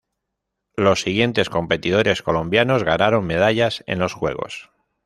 Los 0.77 1.01
siguientes 1.03 1.51
competidores 1.51 2.23
colombianos 2.23 2.83
ganaron 2.83 3.23
medallas 3.27 3.83
en 3.85 3.99
los 3.99 4.13
juegos. 4.15 4.71